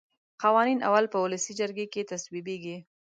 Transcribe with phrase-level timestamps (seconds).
[0.43, 2.77] قوانین اول په ولسي جرګه کې تصویبیږي.